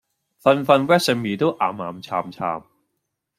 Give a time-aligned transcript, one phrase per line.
[0.39, 2.63] 份份 resume 都岩岩巉巉